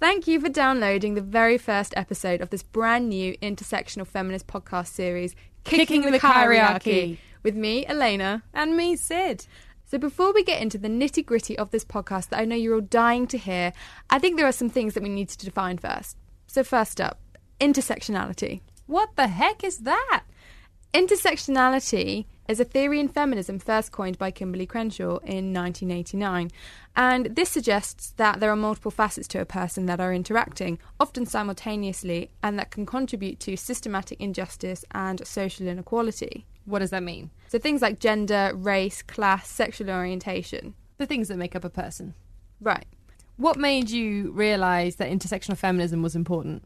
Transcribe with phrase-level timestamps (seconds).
[0.00, 4.88] Thank you for downloading the very first episode of this brand new intersectional feminist podcast
[4.88, 8.42] series, Kicking, the, Kyriarchy, with me, Elena.
[8.52, 9.46] And me, Sid.
[9.86, 12.74] So, before we get into the nitty gritty of this podcast that I know you're
[12.74, 13.72] all dying to hear,
[14.10, 16.16] I think there are some things that we need to define first.
[16.48, 17.20] So, first up,
[17.60, 18.62] intersectionality.
[18.86, 20.24] What the heck is that?
[20.92, 26.50] Intersectionality is a theory in feminism first coined by Kimberlé Crenshaw in 1989.
[26.96, 31.26] And this suggests that there are multiple facets to a person that are interacting, often
[31.26, 36.46] simultaneously, and that can contribute to systematic injustice and social inequality.
[36.64, 37.30] What does that mean?
[37.48, 40.74] So things like gender, race, class, sexual orientation.
[40.98, 42.14] The things that make up a person.
[42.60, 42.86] Right.
[43.36, 46.64] What made you realise that intersectional feminism was important?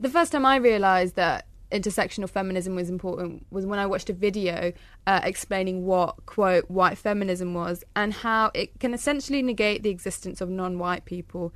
[0.00, 4.14] The first time I realised that intersectional feminism was important was when I watched a
[4.14, 4.72] video
[5.06, 10.40] uh, explaining what, quote, white feminism was and how it can essentially negate the existence
[10.40, 11.52] of non white people.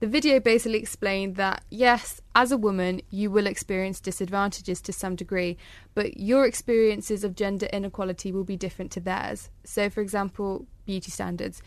[0.00, 5.14] The video basically explained that, yes, as a woman, you will experience disadvantages to some
[5.14, 5.56] degree,
[5.94, 9.48] but your experiences of gender inequality will be different to theirs.
[9.62, 11.62] So, for example, beauty standards.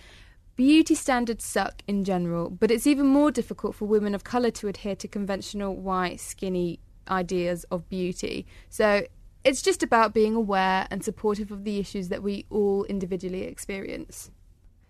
[0.58, 4.68] Beauty standards suck in general, but it's even more difficult for women of colour to
[4.68, 6.80] adhere to conventional white, skinny
[7.10, 8.46] ideas of beauty.
[8.70, 9.06] So
[9.44, 14.32] it's just about being aware and supportive of the issues that we all individually experience.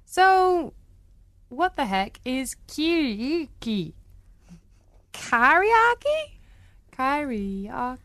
[0.06, 0.74] So,
[1.50, 3.94] what the heck is karaoke?
[5.14, 6.40] Karaoke?
[6.92, 7.96] Karaoke.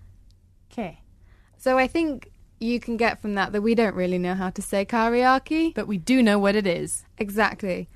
[1.56, 4.62] So I think you can get from that that we don't really know how to
[4.62, 5.74] say karaoke.
[5.74, 7.04] But we do know what it is.
[7.18, 7.88] Exactly.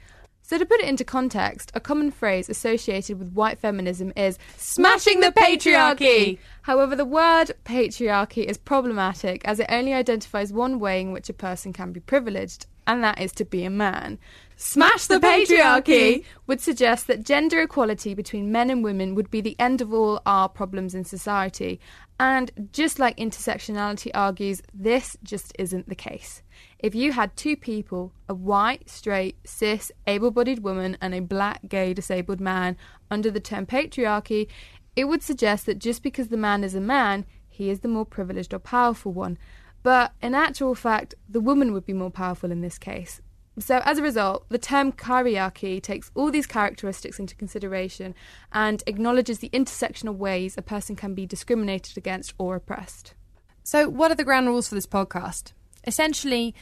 [0.46, 5.20] So, to put it into context, a common phrase associated with white feminism is smashing
[5.20, 6.36] the patriarchy.
[6.60, 11.32] However, the word patriarchy is problematic as it only identifies one way in which a
[11.32, 14.18] person can be privileged, and that is to be a man.
[14.56, 19.56] Smash the patriarchy would suggest that gender equality between men and women would be the
[19.58, 21.80] end of all our problems in society.
[22.20, 26.42] And just like intersectionality argues, this just isn't the case.
[26.84, 31.66] If you had two people, a white, straight, cis, able bodied woman, and a black,
[31.66, 32.76] gay, disabled man,
[33.10, 34.48] under the term patriarchy,
[34.94, 38.04] it would suggest that just because the man is a man, he is the more
[38.04, 39.38] privileged or powerful one.
[39.82, 43.22] But in actual fact, the woman would be more powerful in this case.
[43.58, 48.14] So, as a result, the term kyriarchy takes all these characteristics into consideration
[48.52, 53.14] and acknowledges the intersectional ways a person can be discriminated against or oppressed.
[53.62, 55.54] So, what are the ground rules for this podcast?
[55.86, 56.54] Essentially,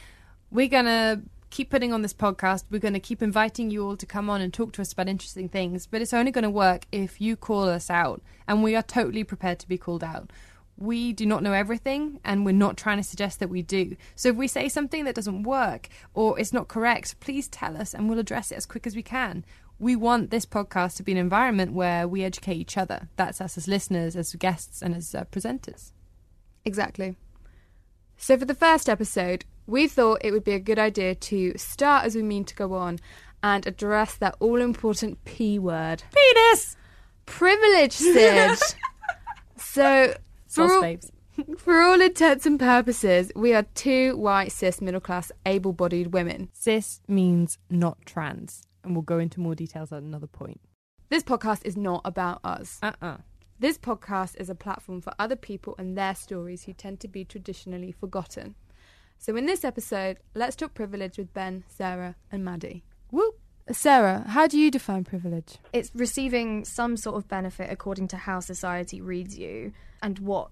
[0.51, 2.63] we're going to keep putting on this podcast.
[2.69, 5.07] We're going to keep inviting you all to come on and talk to us about
[5.07, 8.75] interesting things, but it's only going to work if you call us out, and we
[8.75, 10.31] are totally prepared to be called out.
[10.75, 13.95] We do not know everything, and we're not trying to suggest that we do.
[14.15, 17.93] So if we say something that doesn't work or it's not correct, please tell us
[17.93, 19.45] and we'll address it as quick as we can.
[19.77, 23.09] We want this podcast to be an environment where we educate each other.
[23.17, 25.91] That's us as listeners, as guests, and as uh, presenters.
[26.65, 27.15] Exactly.
[28.23, 32.05] So, for the first episode, we thought it would be a good idea to start
[32.05, 32.99] as we mean to go on
[33.43, 36.77] and address that all important P word Penis!
[37.25, 38.57] privilege, Sid.
[39.57, 40.13] so,
[40.47, 41.11] for Sauce all, babes.
[41.57, 46.47] for all intents and purposes, we are two white, cis, middle class, able bodied women.
[46.53, 50.61] Cis means not trans, and we'll go into more details at another point.
[51.09, 52.79] This podcast is not about us.
[52.81, 53.17] Uh uh
[53.63, 57.23] This podcast is a platform for other people and their stories who tend to be
[57.23, 58.55] traditionally forgotten.
[59.19, 62.83] So, in this episode, let's talk privilege with Ben, Sarah, and Maddie.
[63.09, 63.39] Whoop!
[63.71, 65.59] Sarah, how do you define privilege?
[65.71, 69.71] It's receiving some sort of benefit according to how society reads you
[70.01, 70.49] and what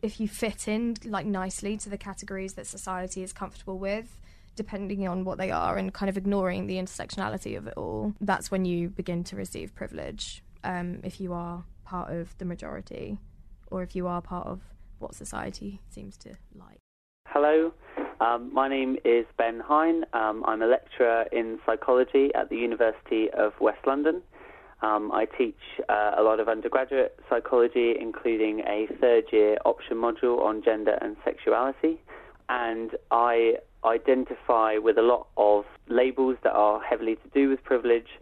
[0.00, 4.20] if you fit in like nicely to the categories that society is comfortable with
[4.54, 8.52] depending on what they are and kind of ignoring the intersectionality of it all that's
[8.52, 13.18] when you begin to receive privilege um, if you are part of the majority
[13.70, 14.60] or if you are part of
[14.98, 16.78] what society seems to like
[17.28, 17.72] hello
[18.18, 20.04] um, my name is Ben Hine.
[20.14, 24.22] Um, I'm a lecturer in psychology at the University of West London.
[24.82, 30.40] Um, I teach uh, a lot of undergraduate psychology, including a third year option module
[30.40, 32.00] on gender and sexuality.
[32.48, 38.18] And I identify with a lot of labels that are heavily to do with privilege,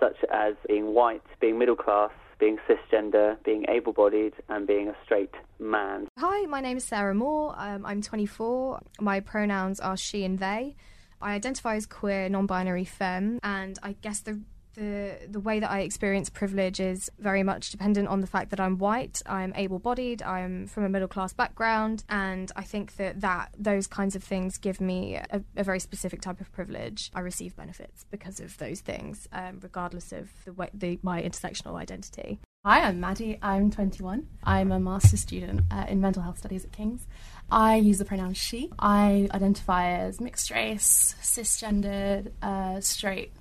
[0.00, 4.96] such as being white, being middle class, being cisgender, being able bodied, and being a
[5.04, 6.08] straight man.
[6.18, 7.54] Hi, my name is Sarah Moore.
[7.56, 8.80] Um, I'm 24.
[9.00, 10.76] My pronouns are she and they.
[11.20, 14.40] I identify as queer, non binary femme, and I guess the
[14.74, 18.60] the the way that I experience privilege is very much dependent on the fact that
[18.60, 23.86] I'm white, I'm able-bodied, I'm from a middle-class background, and I think that that those
[23.86, 27.10] kinds of things give me a, a very specific type of privilege.
[27.14, 31.76] I receive benefits because of those things, um, regardless of the way the, my intersectional
[31.76, 32.40] identity.
[32.64, 33.38] Hi, I'm Maddie.
[33.42, 34.26] I'm 21.
[34.42, 37.06] I'm a master's student uh, in mental health studies at King's.
[37.50, 38.70] I use the pronoun she.
[38.78, 43.32] I identify as mixed race, cisgendered, uh, straight,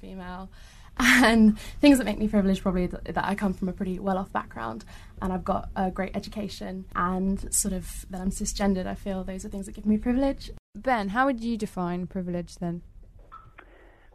[0.00, 0.48] female,
[0.98, 4.18] and things that make me privileged probably that, that I come from a pretty well
[4.18, 4.84] off background
[5.22, 8.86] and I've got a great education and sort of that I'm cisgendered.
[8.86, 10.50] I feel those are things that give me privilege.
[10.74, 12.82] Ben, how would you define privilege then?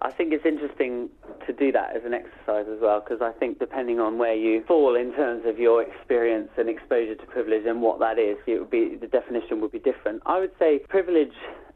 [0.01, 1.09] I think it's interesting
[1.47, 4.61] to do that as an exercise as well, because I think depending on where you
[4.67, 8.59] fall in terms of your experience and exposure to privilege and what that is, it
[8.59, 10.21] would be the definition would be different.
[10.25, 11.35] I would say privilege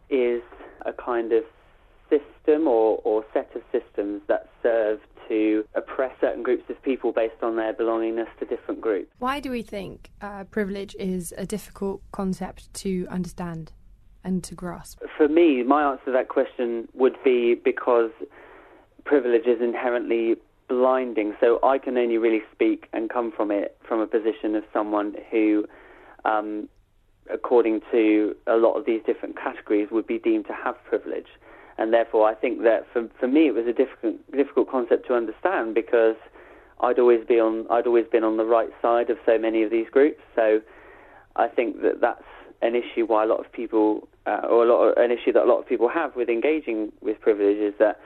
[0.09, 0.41] is
[0.85, 1.45] a kind of
[2.09, 7.41] system or, or set of systems that serve to oppress certain groups of people based
[7.41, 9.11] on their belongingness to different groups.
[9.19, 13.73] Why do we think uh, privilege is a difficult concept to understand
[14.23, 15.01] and to grasp?
[15.17, 18.11] For me, my answer to that question would be because
[19.03, 20.35] privilege is inherently
[20.67, 21.33] blinding.
[21.39, 25.15] So I can only really speak and come from it from a position of someone
[25.31, 25.65] who,
[26.25, 26.67] um,
[27.31, 31.27] according to a lot of these different categories, would be deemed to have privilege
[31.77, 35.13] and therefore I think that for for me it was a difficult difficult concept to
[35.13, 36.15] understand because
[36.79, 39.71] I'd always be on I'd always been on the right side of so many of
[39.71, 40.21] these groups.
[40.35, 40.61] So
[41.35, 42.23] I think that that's
[42.61, 45.43] an issue why a lot of people uh, or a lot of, an issue that
[45.43, 47.99] a lot of people have with engaging with privilege is that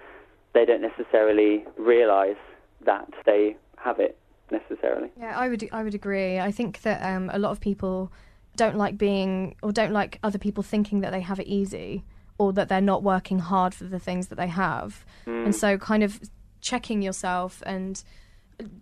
[0.54, 2.38] they don't necessarily realise
[2.86, 4.18] that they have it
[4.52, 5.10] necessarily.
[5.18, 6.40] Yeah, I would I would agree.
[6.40, 8.12] I think that um, a lot of people
[8.58, 12.04] don't like being or don't like other people thinking that they have it easy
[12.38, 15.06] or that they're not working hard for the things that they have.
[15.26, 15.46] Mm.
[15.46, 16.20] And so, kind of
[16.62, 18.04] checking yourself and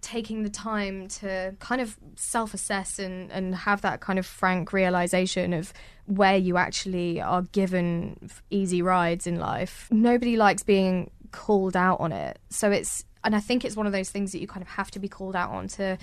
[0.02, 4.74] taking the time to kind of self assess and, and have that kind of frank
[4.74, 5.74] realization of
[6.06, 9.88] where you actually are given easy rides in life.
[9.92, 12.40] Nobody likes being called out on it.
[12.50, 14.92] So it's, and I think it's one of those things that you kind of have
[14.92, 15.98] to be called out on to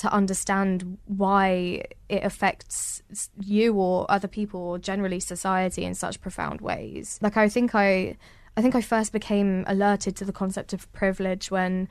[0.00, 3.02] to understand why it affects
[3.38, 7.18] you or other people or generally society in such profound ways.
[7.20, 8.16] Like I think I
[8.56, 11.86] I think I first became alerted to the concept of privilege when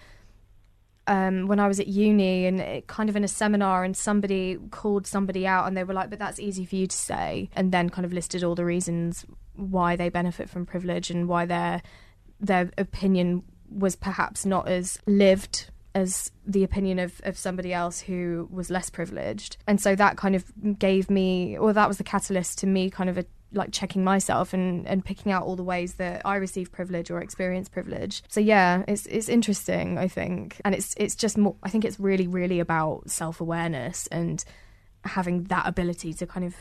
[1.05, 4.57] um, when I was at uni and it, kind of in a seminar and somebody
[4.71, 7.71] called somebody out and they were like, but that's easy for you to say, and
[7.71, 9.25] then kind of listed all the reasons
[9.55, 11.83] why they benefit from privilege and why their
[12.39, 18.47] their opinion was perhaps not as lived as the opinion of, of somebody else who
[18.51, 19.57] was less privileged.
[19.67, 20.45] And so that kind of
[20.77, 24.53] gave me, or that was the catalyst to me kind of a, like checking myself
[24.53, 28.23] and, and picking out all the ways that I receive privilege or experience privilege.
[28.27, 30.61] So yeah, it's it's interesting, I think.
[30.63, 34.43] And it's it's just more I think it's really, really about self awareness and
[35.03, 36.55] having that ability to kind of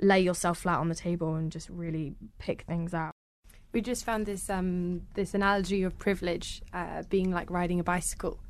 [0.00, 3.12] lay yourself flat on the table and just really pick things out.
[3.72, 8.40] We just found this um, this analogy of privilege uh, being like riding a bicycle.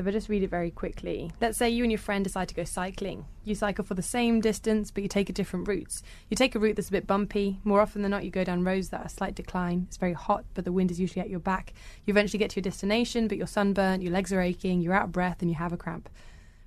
[0.00, 1.30] So if I just read it very quickly.
[1.42, 3.26] Let's say you and your friend decide to go cycling.
[3.44, 6.00] You cycle for the same distance, but you take a different route.
[6.30, 7.60] You take a route that's a bit bumpy.
[7.64, 9.84] More often than not, you go down roads that are slight decline.
[9.88, 11.74] It's very hot, but the wind is usually at your back.
[12.06, 15.04] You eventually get to your destination, but you're sunburnt, your legs are aching, you're out
[15.04, 16.08] of breath, and you have a cramp.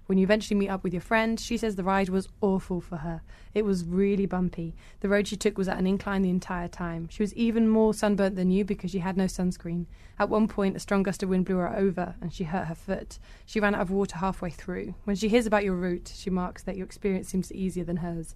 [0.05, 2.97] When you eventually meet up with your friend, she says the ride was awful for
[2.97, 3.21] her.
[3.53, 4.75] It was really bumpy.
[4.99, 7.07] The road she took was at an incline the entire time.
[7.09, 9.85] She was even more sunburnt than you because she had no sunscreen.
[10.19, 12.75] At one point, a strong gust of wind blew her over and she hurt her
[12.75, 13.17] foot.
[13.45, 14.93] She ran out of water halfway through.
[15.05, 18.35] When she hears about your route, she marks that your experience seems easier than hers.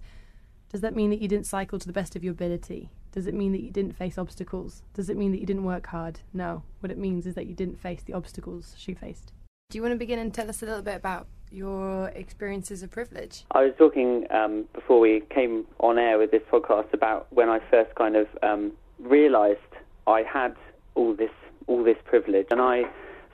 [0.70, 2.90] Does that mean that you didn't cycle to the best of your ability?
[3.12, 4.82] Does it mean that you didn't face obstacles?
[4.94, 6.20] Does it mean that you didn't work hard?
[6.32, 6.62] No.
[6.80, 9.32] What it means is that you didn't face the obstacles she faced.
[9.70, 12.82] Do you want to begin and tell us a little bit about your experience experiences
[12.82, 13.44] of privilege?
[13.50, 17.58] I was talking um, before we came on air with this podcast about when I
[17.70, 19.58] first kind of um, realised
[20.06, 20.54] I had
[20.94, 21.30] all this
[21.66, 22.84] all this privilege, and I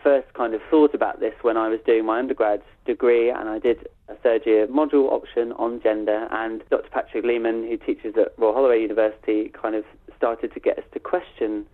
[0.02, 3.59] first kind of thought about this when I was doing my undergrad degree, and I
[3.59, 6.88] did a third year module option on gender, and Dr.
[6.90, 9.85] Patrick Lehman, who teaches at Royal Holloway University, kind of
[10.16, 11.66] started to get us to question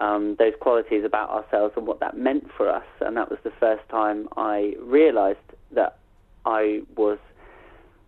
[0.00, 2.84] um, those qualities about ourselves and what that meant for us.
[3.00, 5.38] And that was the first time I realised
[5.72, 5.98] that
[6.44, 7.18] I was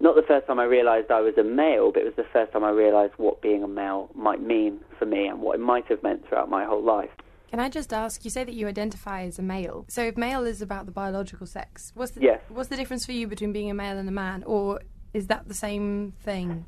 [0.01, 2.53] not the first time I realised I was a male, but it was the first
[2.53, 5.87] time I realised what being a male might mean for me and what it might
[5.87, 7.11] have meant throughout my whole life.
[7.51, 8.25] Can I just ask?
[8.25, 9.87] You say that you identify as a male.
[9.89, 12.41] So if male is about the biological sex, what's the yes.
[12.49, 14.83] what's the difference for you between being a male and a man, or
[15.15, 16.67] is that the same thing?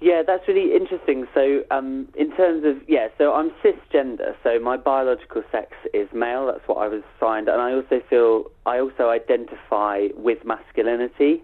[0.00, 1.26] Yeah, that's really interesting.
[1.32, 4.34] So, um, in terms of yeah, so I'm cisgender.
[4.42, 6.46] So my biological sex is male.
[6.46, 11.42] That's what I was assigned, and I also feel I also identify with masculinity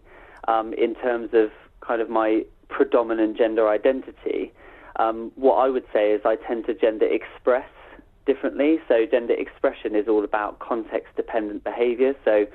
[0.48, 4.52] um, in terms of kind of my predominant gender identity.
[4.96, 7.68] Um, what I would say is I tend to gender express
[8.26, 8.78] differently.
[8.86, 12.14] So gender expression is all about context dependent behavior.
[12.24, 12.46] So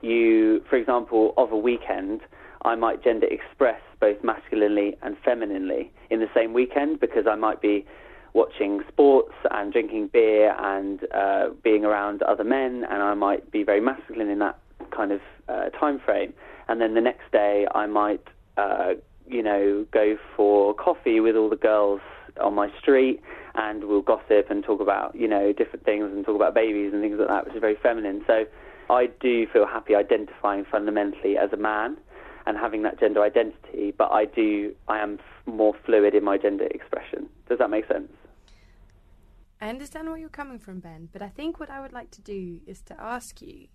[0.00, 2.22] you, for example, of a weekend,
[2.64, 7.60] I might gender express both masculinely and femininely in the same weekend because I might
[7.60, 7.86] be
[8.34, 13.62] watching sports and drinking beer and uh, being around other men, and I might be
[13.62, 14.58] very masculine in that
[14.90, 16.32] kind of uh, time frame.
[16.68, 18.26] And then the next day, I might,
[18.56, 18.94] uh,
[19.28, 22.00] you know, go for coffee with all the girls
[22.40, 23.20] on my street
[23.54, 27.02] and we'll gossip and talk about, you know, different things and talk about babies and
[27.02, 28.22] things like that, which is very feminine.
[28.26, 28.46] So
[28.88, 31.98] I do feel happy identifying fundamentally as a man
[32.46, 36.38] and having that gender identity, but I do, I am f- more fluid in my
[36.38, 37.28] gender expression.
[37.48, 38.10] Does that make sense?
[39.60, 42.20] I understand where you're coming from, Ben, but I think what I would like to
[42.20, 43.68] do is to ask you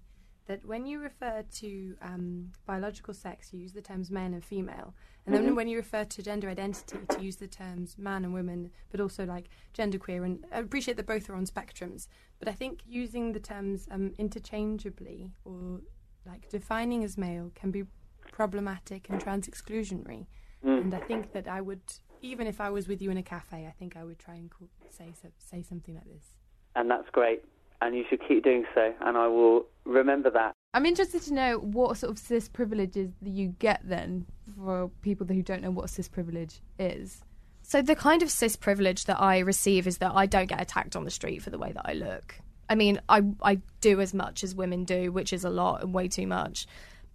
[0.48, 4.94] that when you refer to um, biological sex, you use the terms male and female,
[5.26, 5.56] and then Mhm.
[5.56, 9.26] when you refer to gender identity, to use the terms man and woman, but also
[9.26, 10.24] like genderqueer.
[10.26, 12.08] And I appreciate that both are on spectrums,
[12.40, 15.82] but I think using the terms um, interchangeably or
[16.26, 17.84] like defining as male can be
[18.32, 20.28] problematic and trans exclusionary.
[20.66, 20.82] Mm.
[20.82, 21.82] And I think that I would,
[22.22, 24.50] even if I was with you in a cafe, I think I would try and
[24.50, 26.26] call, say say something like this.
[26.76, 27.44] And that's great.
[27.82, 30.54] And you should keep doing so, and I will remember that.
[30.74, 35.44] I'm interested to know what sort of cis privileges you get then for people who
[35.44, 37.24] don't know what cis privilege is.
[37.62, 40.96] So the kind of cis privilege that I receive is that I don't get attacked
[40.96, 42.36] on the street for the way that I look.
[42.70, 45.94] I mean, I I do as much as women do, which is a lot and
[45.94, 46.66] way too much.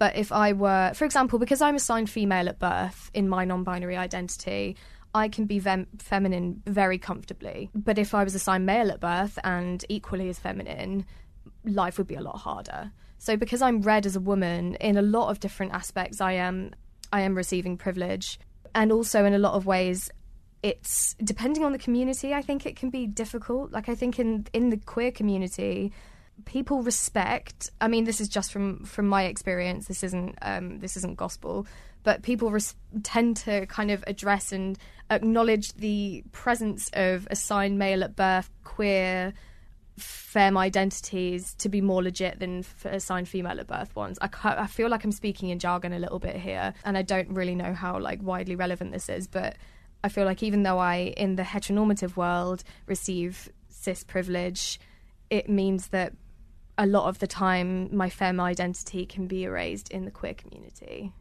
[0.03, 3.97] But if I were, for example, because I'm assigned female at birth in my non-binary
[3.97, 4.77] identity,
[5.15, 7.71] I can be vem- feminine very comfortably.
[7.73, 11.07] But if I was assigned male at birth and equally as feminine,
[11.65, 12.91] life would be a lot harder.
[13.19, 16.73] So because I'm read as a woman in a lot of different aspects, I am
[17.13, 18.41] I am receiving privilege,
[18.75, 20.11] and also in a lot of ways,
[20.65, 22.35] it's depending on the community.
[22.35, 23.71] I think it can be difficult.
[23.71, 25.93] Like I think in in the queer community,
[26.45, 27.71] people respect.
[27.81, 29.87] I mean, this is just from from my experience.
[29.87, 31.67] This isn't um, this isn't gospel,
[32.03, 34.79] but people res- tend to kind of address and
[35.11, 39.33] acknowledge the presence of assigned male at birth, queer,
[39.99, 44.19] femme identities to be more legit than f- assigned female at birth ones.
[44.21, 47.31] I, I feel like I'm speaking in jargon a little bit here, and I don't
[47.31, 49.57] really know how like widely relevant this is, but
[50.05, 54.81] I feel like even though I, in the heteronormative world, receive cis privilege,
[55.31, 56.13] it means that
[56.83, 61.13] a lot of the time my femme identity can be erased in the queer community.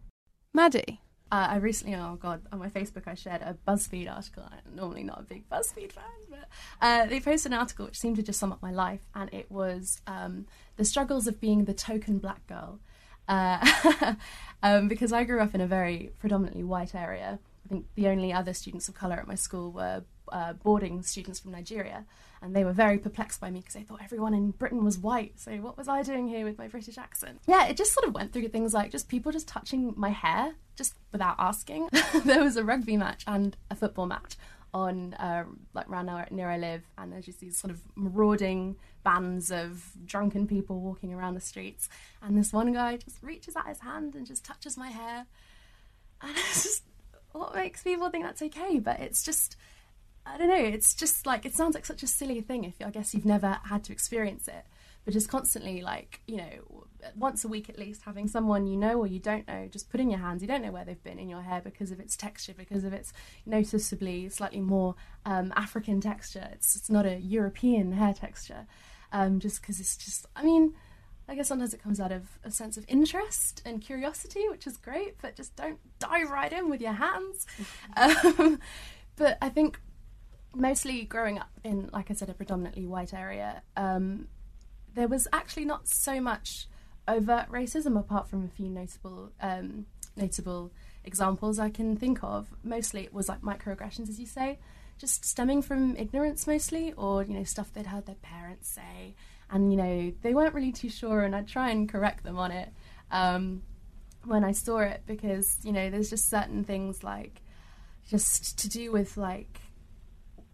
[0.55, 1.01] Maddie.
[1.31, 4.43] Uh, I recently, oh god, on my Facebook I shared a BuzzFeed article.
[4.43, 6.47] I'm normally not a big BuzzFeed fan, but
[6.81, 9.51] uh, they posted an article which seemed to just sum up my life, and it
[9.51, 12.79] was um, the struggles of being the token black girl.
[13.27, 14.15] Uh,
[14.63, 17.39] um, because I grew up in a very predominantly white area.
[17.65, 21.39] I think the only other students of colour at my school were uh, boarding students
[21.39, 22.05] from Nigeria,
[22.41, 25.39] and they were very perplexed by me because they thought everyone in Britain was white.
[25.39, 27.39] So what was I doing here with my British accent?
[27.47, 30.55] Yeah, it just sort of went through things like just people just touching my hair
[30.75, 31.89] just without asking.
[32.25, 34.37] there was a rugby match and a football match
[34.73, 35.43] on uh,
[35.73, 39.91] like around near, near I live, and there's just these sort of marauding bands of
[40.05, 41.89] drunken people walking around the streets,
[42.21, 45.25] and this one guy just reaches out his hand and just touches my hair,
[46.21, 46.83] and it's just
[47.33, 49.55] what makes people think that's okay, but it's just.
[50.25, 50.55] I don't know.
[50.55, 52.63] It's just like it sounds like such a silly thing.
[52.63, 54.65] If I guess you've never had to experience it,
[55.03, 56.85] but just constantly like you know
[57.15, 59.99] once a week at least having someone you know or you don't know just put
[59.99, 62.15] in your hands you don't know where they've been in your hair because of its
[62.15, 63.11] texture because of its
[63.45, 68.67] noticeably slightly more um, african texture it's, it's not a european hair texture
[69.11, 70.73] um, just because it's just i mean
[71.27, 74.77] i guess sometimes it comes out of a sense of interest and curiosity which is
[74.77, 77.47] great but just don't dive right in with your hands
[77.97, 78.59] um,
[79.15, 79.79] but i think
[80.53, 84.27] mostly growing up in like i said a predominantly white area um,
[84.93, 86.67] there was actually not so much
[87.07, 90.71] overt racism apart from a few notable um, notable
[91.03, 92.53] examples I can think of.
[92.63, 94.59] Mostly it was like microaggressions, as you say,
[94.97, 99.15] just stemming from ignorance mostly, or you know stuff they'd heard their parents say,
[99.49, 102.51] and you know they weren't really too sure, and I'd try and correct them on
[102.51, 102.69] it
[103.09, 103.63] um,
[104.25, 107.41] when I saw it because you know there's just certain things like
[108.09, 109.59] just to do with like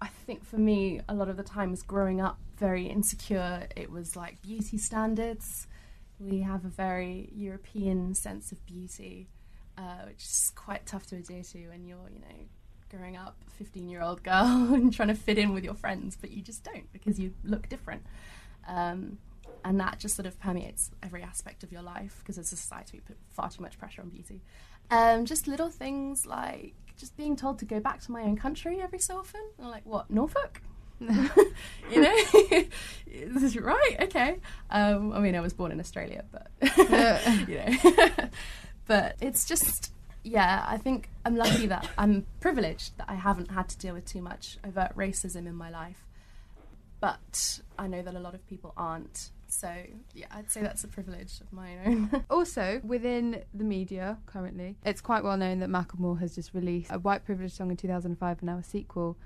[0.01, 3.67] I think for me a lot of the time times growing up very insecure.
[3.75, 5.67] It was like beauty standards.
[6.19, 9.29] We have a very European sense of beauty,
[9.77, 12.45] uh, which is quite tough to adhere to when you're, you know,
[12.89, 14.35] growing up, 15 year old girl
[14.73, 17.69] and trying to fit in with your friends, but you just don't because you look
[17.69, 18.03] different.
[18.67, 19.19] Um,
[19.63, 22.97] and that just sort of permeates every aspect of your life because as a society
[22.97, 24.41] we put far too much pressure on beauty.
[24.89, 28.81] Um, just little things like just being told to go back to my own country
[28.81, 29.41] every so often.
[29.59, 30.61] I'm like, what, Norfolk?
[30.99, 32.15] you know,
[33.61, 33.95] right?
[34.01, 34.37] Okay.
[34.71, 36.47] Um, I mean, I was born in Australia, but
[37.47, 38.29] you know,
[38.87, 40.65] but it's just yeah.
[40.67, 44.23] I think I'm lucky that I'm privileged that I haven't had to deal with too
[44.23, 46.03] much overt racism in my life,
[46.99, 49.29] but I know that a lot of people aren't.
[49.47, 49.71] So
[50.13, 52.25] yeah, I'd say that's a privilege of my own.
[52.29, 56.99] also, within the media currently, it's quite well known that Macklemore has just released a
[56.99, 59.17] white privilege song in 2005 and now a sequel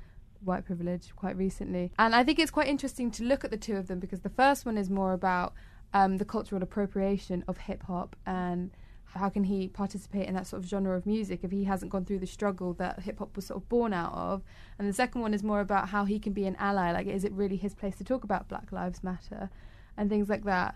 [0.43, 1.91] white privilege quite recently.
[1.99, 4.29] And I think it's quite interesting to look at the two of them because the
[4.29, 5.53] first one is more about
[5.93, 8.71] um, the cultural appropriation of hip hop and
[9.13, 12.05] how can he participate in that sort of genre of music if he hasn't gone
[12.05, 14.41] through the struggle that hip hop was sort of born out of.
[14.79, 16.91] And the second one is more about how he can be an ally.
[16.91, 19.49] Like, is it really his place to talk about Black Lives Matter
[19.97, 20.75] and things like that?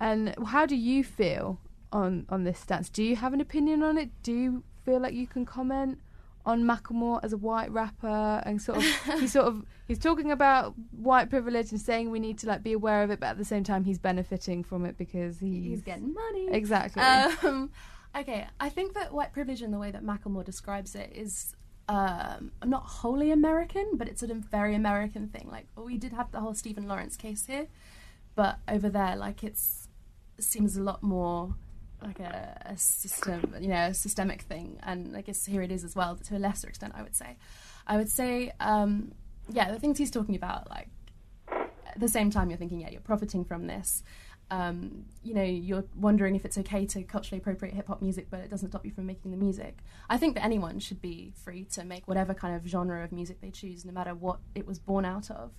[0.00, 1.60] And how do you feel
[1.92, 2.88] on on this stance?
[2.88, 4.10] Do you have an opinion on it?
[4.22, 5.98] Do you feel like you can comment?
[6.46, 8.84] on Macklemore as a white rapper and sort of
[9.20, 12.72] he's sort of he's talking about white privilege and saying we need to like be
[12.72, 15.82] aware of it but at the same time he's benefiting from it because he's, he's
[15.82, 17.70] getting money exactly um,
[18.14, 21.54] okay I think that white privilege in the way that Macklemore describes it is
[21.88, 26.40] um, not wholly American but it's a very American thing like we did have the
[26.40, 27.68] whole Stephen Lawrence case here
[28.34, 29.88] but over there like it's
[30.38, 31.54] it seems a lot more
[32.04, 34.78] like a, a, system, you know, a systemic thing.
[34.82, 37.36] And I guess here it is as well, to a lesser extent, I would say.
[37.86, 39.12] I would say, um,
[39.50, 40.88] yeah, the things he's talking about, like,
[41.48, 44.02] at the same time, you're thinking, yeah, you're profiting from this.
[44.50, 48.40] Um, you know, you're wondering if it's okay to culturally appropriate hip hop music, but
[48.40, 49.78] it doesn't stop you from making the music.
[50.10, 53.40] I think that anyone should be free to make whatever kind of genre of music
[53.40, 55.52] they choose, no matter what it was born out of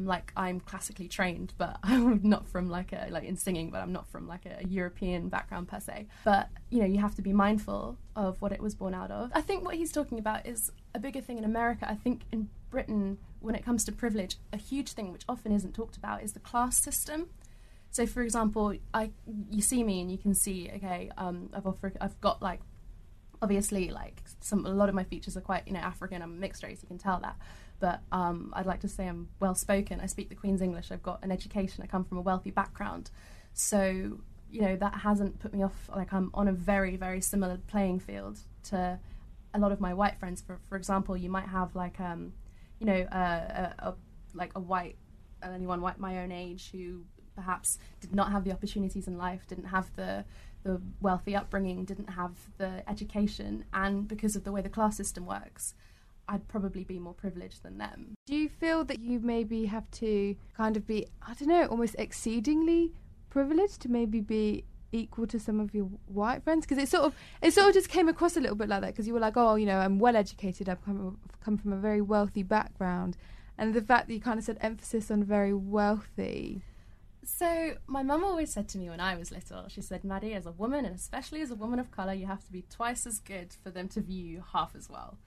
[0.00, 3.92] like I'm classically trained, but I'm not from like a like in singing, but I'm
[3.92, 6.06] not from like a, European background per se.
[6.24, 9.30] But you know, you have to be mindful of what it was born out of.
[9.34, 11.86] I think what he's talking about is a bigger thing in America.
[11.88, 15.74] I think in Britain, when it comes to privilege, a huge thing which often isn't
[15.74, 17.28] talked about is the class system.
[17.90, 19.10] So, for example, I
[19.50, 21.66] you see me and you can see, okay, um, I've
[22.00, 22.60] I've got like
[23.42, 26.22] obviously like some a lot of my features are quite you know African.
[26.22, 27.36] I'm mixed race, you can tell that
[27.82, 29.98] but um, I'd like to say I'm well spoken.
[30.00, 30.92] I speak the Queen's English.
[30.92, 31.82] I've got an education.
[31.82, 33.10] I come from a wealthy background.
[33.54, 34.20] So,
[34.52, 35.90] you know, that hasn't put me off.
[35.94, 38.38] Like, I'm on a very, very similar playing field
[38.70, 39.00] to
[39.52, 40.40] a lot of my white friends.
[40.40, 42.34] For, for example, you might have, like, um,
[42.78, 43.94] you know, a, a,
[44.32, 44.96] like a white,
[45.42, 47.02] anyone white my own age who
[47.34, 50.24] perhaps did not have the opportunities in life, didn't have the
[50.62, 55.26] the wealthy upbringing, didn't have the education, and because of the way the class system
[55.26, 55.74] works,
[56.32, 58.14] I'd probably be more privileged than them.
[58.24, 61.94] Do you feel that you maybe have to kind of be, I don't know, almost
[61.98, 62.92] exceedingly
[63.28, 66.64] privileged to maybe be equal to some of your white friends?
[66.64, 68.92] Because it sort of it sort of just came across a little bit like that
[68.92, 71.76] because you were like, oh, you know, I'm well educated, I've come, come from a
[71.76, 73.18] very wealthy background,
[73.58, 76.62] and the fact that you kind of said emphasis on very wealthy.
[77.24, 80.46] So my mum always said to me when I was little, she said, Maddie, as
[80.46, 83.20] a woman and especially as a woman of colour, you have to be twice as
[83.20, 85.18] good for them to view you half as well.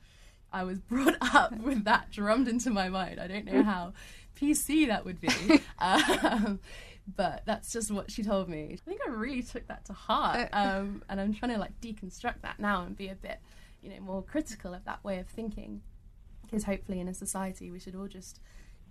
[0.55, 3.19] I was brought up with that drummed into my mind.
[3.19, 3.93] I don't know how
[4.39, 5.29] PC that would be.
[5.77, 6.59] Um,
[7.15, 8.71] but that's just what she told me.
[8.71, 10.49] I think I really took that to heart.
[10.51, 13.39] Uh, um, and I'm trying to like deconstruct that now and be a bit,
[13.81, 15.81] you know, more critical of that way of thinking.
[16.43, 18.39] Because hopefully in a society we should all just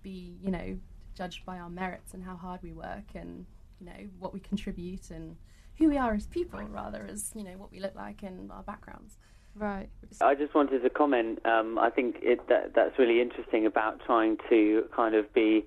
[0.03, 0.77] be, you know,
[1.15, 3.45] judged by our merits and how hard we work and,
[3.79, 5.35] you know, what we contribute and
[5.77, 8.63] who we are as people rather as you know what we look like and our
[8.63, 9.17] backgrounds.
[9.57, 9.89] Right.
[10.21, 11.39] I just wanted to comment.
[11.45, 15.65] Um, I think it, that, that's really interesting about trying to kind of be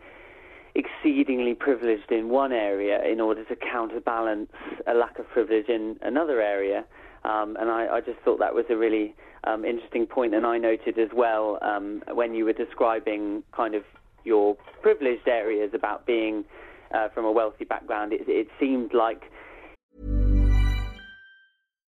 [0.74, 4.50] exceedingly privileged in one area in order to counterbalance
[4.86, 6.84] a lack of privilege in another area.
[7.24, 10.34] Um, and I, I, just thought that was a really um, interesting point.
[10.34, 13.82] And I noted as well um, when you were describing kind of
[14.24, 16.44] your privileged areas about being
[16.94, 19.24] uh, from a wealthy background, it, it seemed like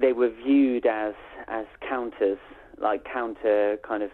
[0.00, 1.14] They were viewed as
[1.48, 2.38] as counters,
[2.78, 4.10] like counter kind of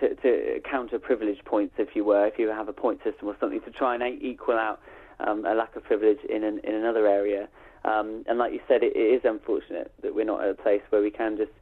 [0.00, 3.36] to, to counter privilege points, if you were, if you have a point system or
[3.38, 4.80] something to try and equal out
[5.20, 7.48] um, a lack of privilege in an, in another area.
[7.84, 10.80] Um, and like you said, it, it is unfortunate that we're not at a place
[10.90, 11.52] where we can just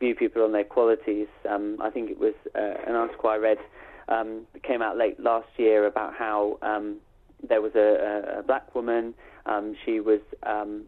[0.00, 1.28] view people on their qualities.
[1.48, 3.58] Um, I think it was uh, an article I read
[4.08, 6.96] um, that came out late last year about how um,
[7.46, 9.14] there was a, a, black woman.
[9.46, 10.84] Um, she was um,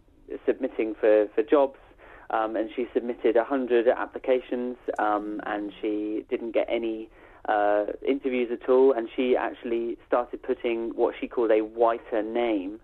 [0.47, 1.79] submitting for, for jobs.
[2.31, 7.09] Um, and she submitted 100 applications, um, and she didn't get any
[7.49, 8.93] uh, interviews at all.
[8.93, 12.81] And she actually started putting what she called a whiter name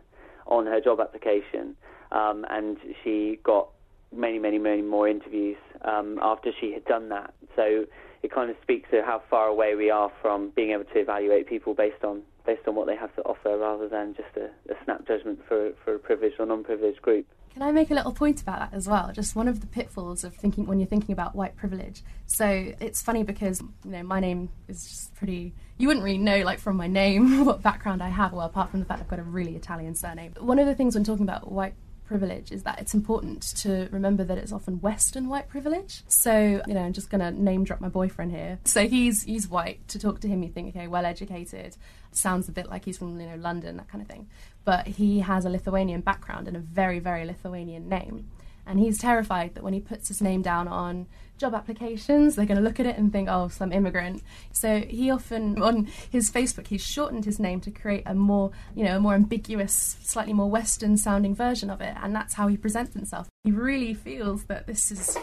[0.47, 1.77] on her job application,
[2.13, 3.69] um, and she got
[4.15, 7.35] many, many, many more interviews um, after she had done that.
[7.57, 7.85] So
[8.23, 11.47] it kind of speaks to how far away we are from being able to evaluate
[11.47, 14.77] people based on based on what they have to offer, rather than just a, a
[14.85, 17.27] snap judgment for for a privileged or non-privileged group.
[17.55, 19.13] Can I make a little point about that as well?
[19.15, 22.03] Just one of the pitfalls of thinking when you're thinking about white privilege.
[22.27, 22.47] So
[22.81, 25.55] it's funny because you know my name is just pretty.
[25.79, 28.33] You wouldn't really know like from my name what background I have.
[28.33, 30.35] Well, apart from the fact I've got a really Italian surname.
[30.41, 34.25] One of the things when talking about white privilege is that it's important to remember
[34.25, 36.03] that it's often Western white privilege.
[36.09, 38.59] So, you know, I'm just going to name drop my boyfriend here.
[38.65, 39.87] So he's he's white.
[39.89, 41.77] To talk to him, you think, okay, well educated,
[42.13, 44.29] sounds a bit like he's from you know London, that kind of thing
[44.65, 48.31] but he has a Lithuanian background and a very, very Lithuanian name.
[48.67, 51.07] And he's terrified that when he puts his name down on
[51.39, 54.23] job applications, they're going to look at it and think, oh, some immigrant.
[54.53, 58.85] So he often, on his Facebook, he's shortened his name to create a more, you
[58.85, 61.95] know, a more ambiguous, slightly more Western sounding version of it.
[62.03, 63.29] And that's how he presents himself.
[63.45, 65.17] He really feels that this is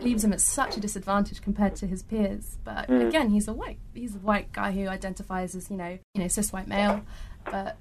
[0.00, 2.58] leaves him at such a disadvantage compared to his peers.
[2.64, 3.06] But mm.
[3.06, 6.28] again, he's a white he's a white guy who identifies as, you know, you know,
[6.28, 7.02] cis white male.
[7.44, 7.76] But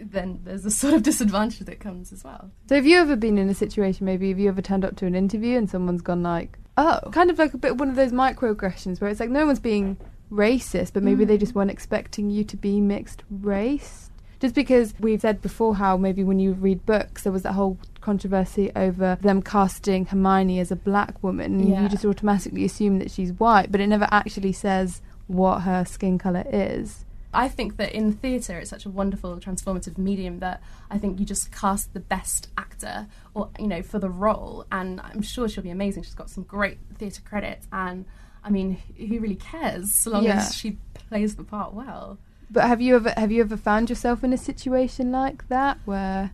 [0.00, 2.50] then there's a sort of disadvantage that comes as well.
[2.68, 5.06] So have you ever been in a situation, maybe have you ever turned up to
[5.06, 8.12] an interview and someone's gone like, oh, kind of like a bit one of those
[8.12, 9.96] microaggressions where it's like no one's being
[10.30, 11.28] racist, but maybe mm.
[11.28, 14.10] they just weren't expecting you to be mixed race?
[14.38, 17.78] Just because we've said before how maybe when you read books, there was that whole
[18.02, 21.82] controversy over them casting Hermione as a black woman, and yeah.
[21.82, 26.18] you just automatically assume that she's white, but it never actually says what her skin
[26.18, 27.05] colour is.
[27.36, 31.26] I think that in theatre it's such a wonderful transformative medium that I think you
[31.26, 35.62] just cast the best actor or you know for the role and I'm sure she'll
[35.62, 36.02] be amazing.
[36.02, 38.06] She's got some great theatre credits and
[38.42, 40.38] I mean who really cares so long yeah.
[40.38, 42.18] as she plays the part well.
[42.50, 46.32] But have you ever have you ever found yourself in a situation like that where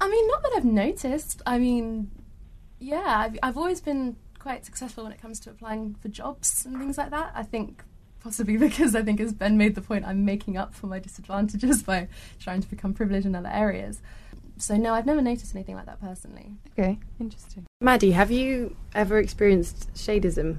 [0.00, 1.40] I mean not that I've noticed.
[1.46, 2.10] I mean
[2.80, 6.76] yeah, I've, I've always been quite successful when it comes to applying for jobs and
[6.78, 7.30] things like that.
[7.32, 7.84] I think
[8.22, 11.82] possibly because I think, as Ben made the point, I'm making up for my disadvantages
[11.92, 12.08] by
[12.40, 14.00] trying to become privileged in other areas.
[14.58, 16.52] So no, I've never noticed anything like that personally.
[16.78, 17.66] Okay, interesting.
[17.80, 20.58] Maddie, have you ever experienced shadism?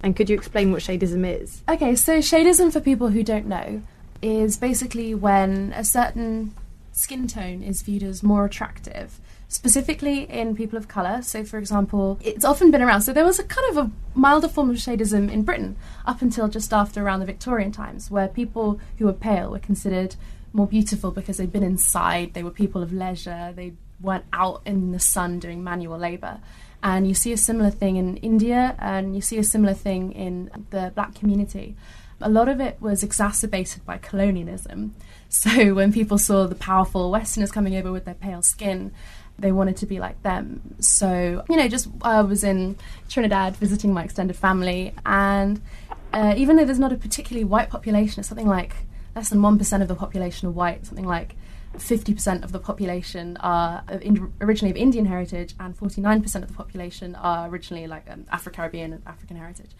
[0.00, 1.62] And could you explain what shadism is?
[1.68, 3.82] Okay, so shadism, for people who don't know,
[4.22, 6.54] is basically when a certain
[6.92, 11.22] skin tone is viewed as more attractive, specifically in people of colour.
[11.22, 13.02] So, for example, it's often been around.
[13.02, 16.48] So, there was a kind of a milder form of shadism in Britain up until
[16.48, 20.16] just after around the Victorian times, where people who were pale were considered
[20.52, 24.92] more beautiful because they'd been inside, they were people of leisure, they weren't out in
[24.92, 26.40] the sun doing manual labour.
[26.82, 30.50] And you see a similar thing in India, and you see a similar thing in
[30.70, 31.76] the black community.
[32.20, 34.94] A lot of it was exacerbated by colonialism.
[35.30, 38.92] So when people saw the powerful Westerners coming over with their pale skin,
[39.38, 40.60] they wanted to be like them.
[40.80, 42.76] So, you know, just I was in
[43.08, 45.60] Trinidad visiting my extended family, and
[46.12, 48.74] uh, even though there's not a particularly white population, it's something like
[49.14, 51.34] less than 1% of the population are white, something like
[51.76, 53.84] 50% of the population are
[54.40, 58.92] originally of Indian heritage, and 49% of the population are originally like um, Afro Caribbean
[58.92, 59.70] and African heritage.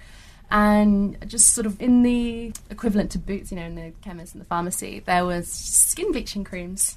[0.51, 4.40] And just sort of in the equivalent to boots, you know, in the chemist and
[4.40, 6.97] the pharmacy, there was skin bleaching creams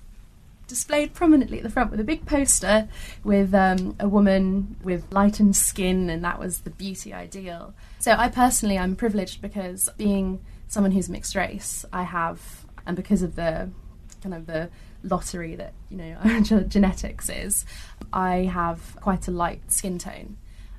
[0.71, 2.87] displayed prominently at the front with a big poster
[3.25, 7.73] with um, a woman with lightened skin, and that was the beauty ideal.
[7.99, 13.21] So I personally, I'm privileged because being someone who's mixed race, I have, and because
[13.21, 13.69] of the
[14.23, 14.69] kind of the
[15.03, 17.65] lottery that you know genetics is,
[18.13, 20.37] I have quite a light skin tone.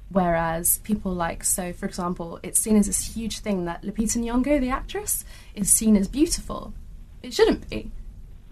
[0.08, 4.58] Whereas people like, so for example, it's seen as this huge thing that Lupita Nyong'o,
[4.58, 5.24] the actress,
[5.54, 6.72] is seen as beautiful.
[7.22, 7.90] It shouldn't be,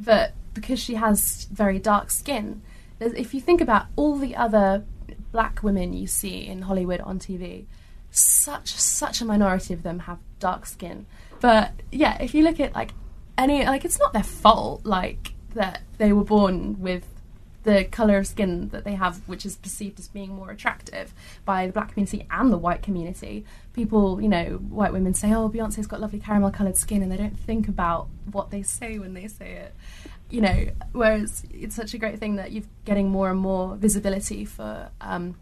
[0.00, 2.62] but because she has very dark skin,
[3.00, 4.84] if you think about all the other
[5.32, 7.66] black women you see in Hollywood on TV,
[8.10, 11.06] such such a minority of them have dark skin.
[11.40, 12.92] But yeah, if you look at like
[13.38, 17.06] any like it's not their fault like that they were born with
[17.62, 21.12] the color of skin that they have, which is perceived as being more attractive
[21.44, 23.44] by the black community and the white community.
[23.72, 27.16] People, you know, white women say, "Oh, Beyonce's got lovely caramel colored skin," and they
[27.16, 29.74] don't think about what they say when they say it.
[30.30, 34.44] You know, whereas it's such a great thing that you're getting more and more visibility
[34.44, 35.34] for um,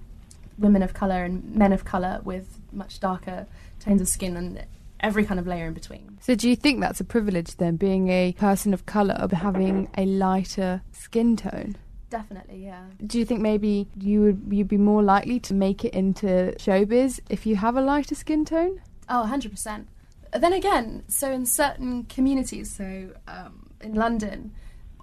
[0.58, 3.46] women of color and men of color with much darker
[3.80, 4.64] tones of skin, and
[5.00, 6.18] every kind of layer in between.
[6.20, 10.04] So, do you think that's a privilege then, being a person of colour, having a
[10.04, 11.76] lighter skin tone?
[12.10, 12.84] Definitely, yeah.
[13.06, 17.20] Do you think maybe you would you'd be more likely to make it into showbiz
[17.28, 18.80] if you have a lighter skin tone?
[19.08, 19.86] Oh, 100%.
[20.32, 24.52] Then again, so in certain communities, so um, in London,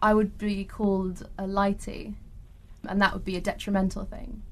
[0.02, 2.16] I would be called a lighty,
[2.88, 4.44] and that would be a detrimental thing.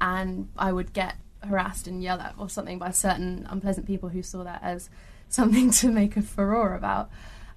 [0.00, 4.22] And I would get harassed and yelled at or something by certain unpleasant people who
[4.22, 4.88] saw that as
[5.28, 7.10] something to make a furore about.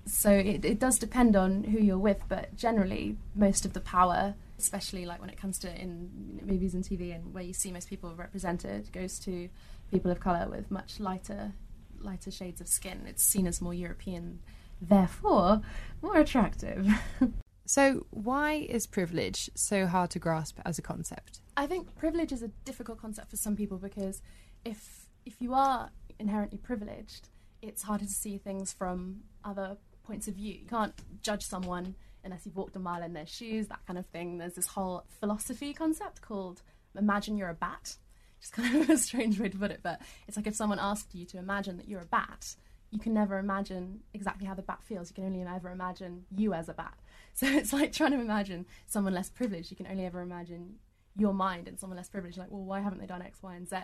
[0.06, 4.36] So it, it does depend on who you're with, but generally, most of the power,
[4.58, 7.90] especially like when it comes to in movies and TV and where you see most
[7.90, 9.50] people represented, goes to
[9.92, 11.54] people of color with much lighter,
[12.00, 13.02] lighter shades of skin.
[13.08, 14.40] It's seen as more European,
[14.82, 15.62] therefore
[16.02, 16.88] more attractive.
[17.68, 21.42] So, why is privilege so hard to grasp as a concept?
[21.58, 24.22] I think privilege is a difficult concept for some people because
[24.64, 25.90] if if you are
[26.20, 27.30] inherently privileged,
[27.64, 30.54] it's harder to see things from other points of view.
[30.54, 34.06] You can't judge someone unless you've walked a mile in their shoes, that kind of
[34.08, 34.38] thing.
[34.38, 36.62] There's this whole philosophy concept called
[36.98, 37.96] imagine you're a bat.
[38.42, 41.16] Just kind of a strange way to put it, but it's like if someone asked
[41.16, 42.56] you to imagine that you're a bat,
[42.92, 45.10] you can never imagine exactly how the bat feels.
[45.10, 46.94] You can only ever imagine you as a bat.
[47.38, 49.70] So it's like trying to imagine someone less privileged.
[49.70, 50.76] You can only ever imagine
[51.18, 52.38] your mind and someone less privileged.
[52.38, 53.76] Like, well, why haven't they done X, Y, and Z?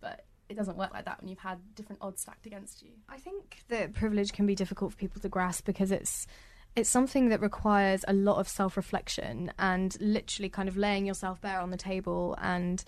[0.00, 2.90] But it doesn't work like that when you've had different odds stacked against you.
[3.08, 6.26] I think that privilege can be difficult for people to grasp because it's
[6.78, 11.60] it's something that requires a lot of self-reflection and literally kind of laying yourself bare
[11.60, 12.84] on the table and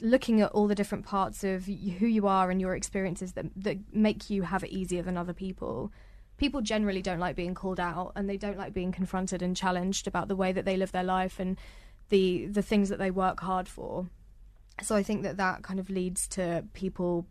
[0.00, 3.78] looking at all the different parts of who you are and your experiences that that
[3.94, 5.92] make you have it easier than other people.
[6.36, 10.08] People generally don't like being called out and they don't like being confronted and challenged
[10.08, 11.58] about the way that they live their life and
[12.08, 14.08] the the things that they work hard for.
[14.82, 17.26] So i think that that kind of leads to people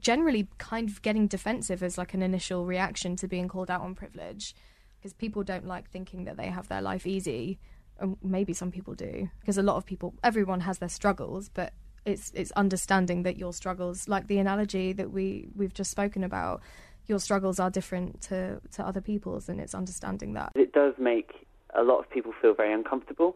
[0.00, 3.94] generally kind of getting defensive as like an initial reaction to being called out on
[3.94, 4.54] privilege
[4.98, 7.58] because people don't like thinking that they have their life easy
[7.98, 11.72] and maybe some people do because a lot of people everyone has their struggles but
[12.04, 16.62] it's it's understanding that your struggles like the analogy that we we've just spoken about
[17.08, 20.52] your struggles are different to, to other people's, and it's understanding that.
[20.54, 23.34] It does make a lot of people feel very uncomfortable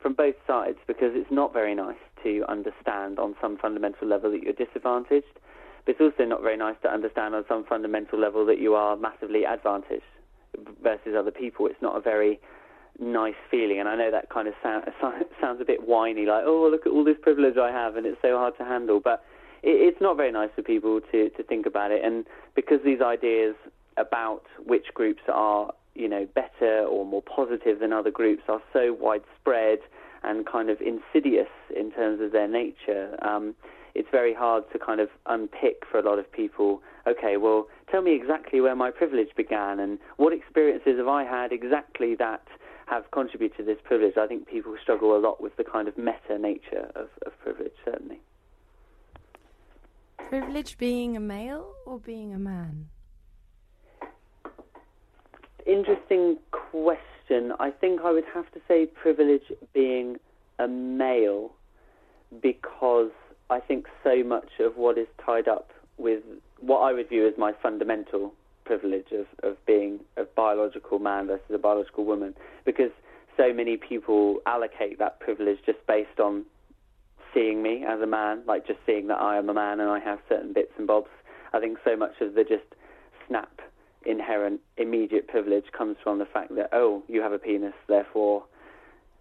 [0.00, 4.42] from both sides because it's not very nice to understand on some fundamental level that
[4.42, 5.40] you're disadvantaged,
[5.84, 8.96] but it's also not very nice to understand on some fundamental level that you are
[8.96, 10.04] massively advantaged
[10.82, 11.66] versus other people.
[11.66, 12.40] It's not a very
[12.98, 13.78] nice feeling.
[13.78, 14.84] And I know that kind of sound,
[15.40, 18.20] sounds a bit whiny, like, oh, look at all this privilege I have, and it's
[18.22, 19.00] so hard to handle.
[19.00, 19.24] But
[19.62, 22.04] it, it's not very nice for people to, to think about it.
[22.04, 23.54] And because these ideas
[23.96, 28.96] about which groups are, you know, better or more positive than other groups are so
[28.98, 29.78] widespread
[30.22, 33.54] and kind of insidious in terms of their nature, um,
[33.96, 36.82] it's very hard to kind of unpick for a lot of people.
[37.06, 41.50] Okay, well, tell me exactly where my privilege began and what experiences have I had
[41.50, 42.46] exactly that
[42.86, 44.16] have contributed to this privilege.
[44.16, 47.72] I think people struggle a lot with the kind of meta nature of, of privilege,
[47.84, 48.20] certainly.
[50.28, 52.88] Privilege being a male or being a man?
[55.66, 57.52] Interesting question.
[57.58, 60.16] I think I would have to say privilege being
[60.58, 61.52] a male
[62.42, 63.10] because
[63.48, 66.22] I think so much of what is tied up with
[66.60, 68.32] what I would view as my fundamental
[68.64, 72.90] privilege of, of being a biological man versus a biological woman because
[73.36, 76.44] so many people allocate that privilege just based on
[77.32, 80.00] seeing me as a man, like just seeing that I am a man and I
[80.00, 81.10] have certain bits and bobs.
[81.52, 82.64] I think so much of the just
[83.28, 83.60] snap,
[84.04, 88.44] inherent, immediate privilege comes from the fact that, oh, you have a penis, therefore,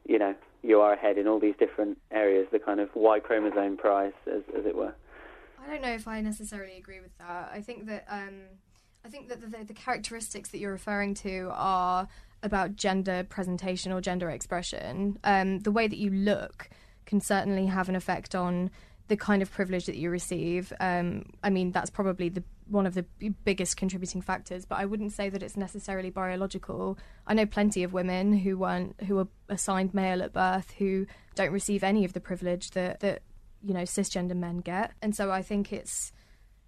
[0.07, 0.33] you know,
[0.65, 4.41] you are ahead in all these different areas, the kind of Y chromosome prize, as,
[4.57, 4.93] as it were.
[5.63, 7.51] I don't know if I necessarily agree with that.
[7.53, 8.41] I think that um,
[9.05, 12.07] I think that the, the, characteristics that you're referring to are
[12.43, 15.17] about gender presentation or gender expression.
[15.23, 16.69] Um, the way that you look
[17.05, 18.71] can certainly have an effect on
[19.07, 20.73] the kind of privilege that you receive.
[20.79, 23.05] Um, I mean, that's probably the one of the
[23.43, 26.97] biggest contributing factors, but I wouldn't say that it's necessarily biological.
[27.27, 31.51] I know plenty of women who weren't who were assigned male at birth who don't
[31.51, 33.21] receive any of the privilege that that
[33.61, 36.11] you know cisgender men get, and so I think it's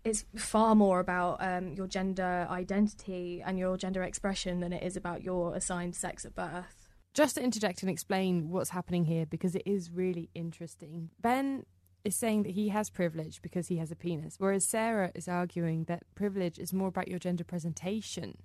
[0.03, 4.95] it's far more about um, your gender identity and your gender expression than it is
[4.95, 6.89] about your assigned sex at birth.
[7.13, 11.09] Just to interject and explain what's happening here because it is really interesting.
[11.19, 11.65] Ben
[12.07, 15.83] is saying that he has privilege because he has a penis, whereas Sarah is arguing
[15.83, 18.37] that privilege is more about your gender presentation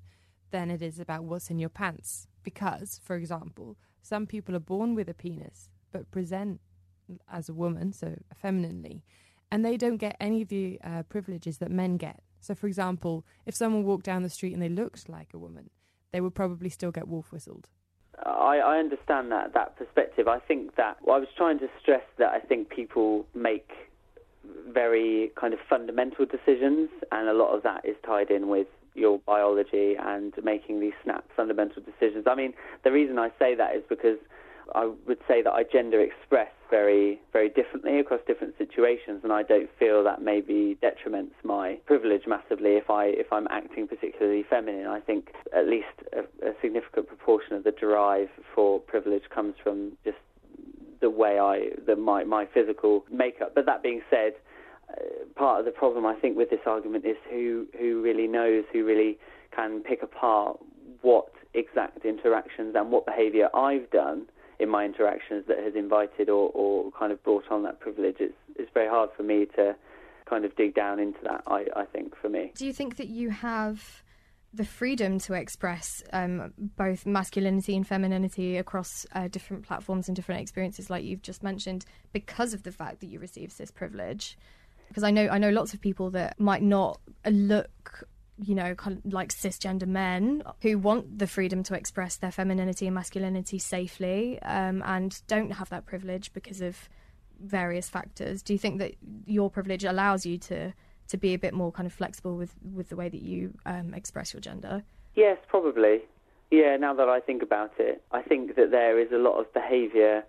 [0.51, 2.27] than it is about what's in your pants.
[2.43, 6.61] Because, for example, some people are born with a penis but present
[7.31, 9.05] as a woman, so femininely,
[9.51, 12.21] and they don't get any of the uh, privileges that men get.
[12.41, 15.71] So, for example, if someone walked down the street and they looked like a woman,
[16.11, 17.69] they would probably still get wolf whistled.
[18.25, 20.29] I, I understand that that perspective.
[20.29, 23.71] I think that well, I was trying to stress that I think people make
[24.69, 29.19] very kind of fundamental decisions, and a lot of that is tied in with your
[29.21, 32.27] biology and making these snap fundamental decisions.
[32.27, 32.53] I mean,
[32.85, 34.19] the reason I say that is because
[34.75, 39.43] I would say that I gender express very, very differently across different situations, and I
[39.43, 44.87] don't feel that maybe detriments my privilege massively if I if I'm acting particularly feminine.
[44.87, 49.93] I think at least a, a significant proportion of the drive for privilege comes from
[50.05, 50.17] just
[51.01, 53.53] the way I, the my my physical makeup.
[53.55, 54.33] But that being said,
[54.89, 58.65] uh, part of the problem I think with this argument is who who really knows,
[58.73, 59.19] who really
[59.55, 60.59] can pick apart
[61.03, 64.27] what exact interactions and what behaviour I've done
[64.63, 68.17] in my interactions that has invited or, or kind of brought on that privilege.
[68.21, 69.75] It's, it's very hard for me to
[70.31, 72.53] kind of dig down into that, I, I think, for me.
[72.55, 74.05] Do you think that you have
[74.55, 80.41] the freedom to express um, both masculinity and femininity across uh, different platforms and different
[80.41, 84.39] experiences, like you've just mentioned, because of the fact that you receive this privilege?
[84.89, 88.05] Because I know I know lots of people that might not look
[88.43, 88.75] you know,
[89.05, 94.83] like cisgender men who want the freedom to express their femininity and masculinity safely um,
[94.85, 96.89] and don't have that privilege because of
[97.41, 98.43] various factors.
[98.43, 98.95] Do you think that
[99.27, 100.73] your privilege allows you to
[101.09, 103.95] to be a bit more kind of flexible with with the way that you um,
[103.95, 104.83] express your gender?
[105.15, 106.01] Yes, probably.
[106.51, 109.53] Yeah, now that I think about it, I think that there is a lot of
[109.53, 110.23] behaviour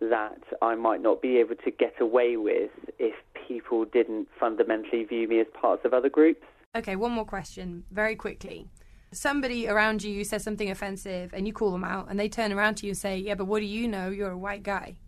[0.00, 3.14] that I might not be able to get away with if
[3.48, 6.46] people didn't fundamentally view me as parts of other groups.
[6.72, 8.68] Okay, one more question, very quickly.
[9.10, 12.76] Somebody around you says something offensive and you call them out, and they turn around
[12.76, 14.08] to you and say, Yeah, but what do you know?
[14.08, 14.98] You're a white guy.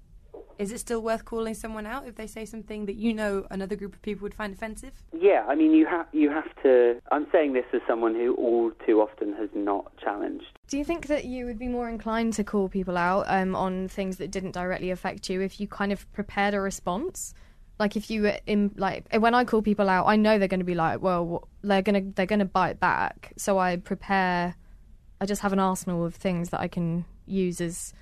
[0.59, 3.77] Is it still worth calling someone out if they say something that you know another
[3.77, 4.91] group of people would find offensive?
[5.17, 7.01] Yeah, I mean, you have you have to.
[7.13, 10.59] I'm saying this as someone who all too often has not challenged.
[10.67, 13.87] Do you think that you would be more inclined to call people out um, on
[13.87, 17.35] things that didn't directly affect you if you kind of prepared a response?
[17.79, 20.61] Like if you in like eh, when I call people out, I know they're going
[20.61, 23.33] to be like, well, they're gonna they're gonna bite back.
[23.37, 24.57] So I prepare.
[25.21, 27.95] I just have an arsenal of things that I can use as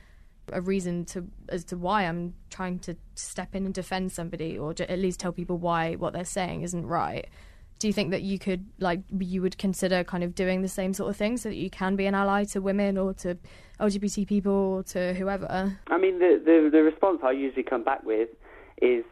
[0.53, 4.75] a reason to as to why I'm trying to step in and defend somebody, or
[4.81, 7.29] at least tell people why what they're saying isn't right.
[7.79, 10.93] Do you think that you could like you would consider kind of doing the same
[10.93, 13.39] sort of thing so that you can be an ally to women or to
[13.81, 15.79] LGBT people or to whoever?
[15.87, 18.29] I mean, the, the, the response I usually come back with
[18.83, 19.05] is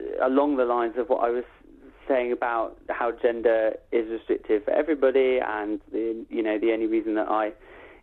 [0.00, 1.44] Uh, along the lines of what I was
[2.08, 7.14] saying about how gender is restrictive for everybody, and the you know the only reason
[7.14, 7.52] that I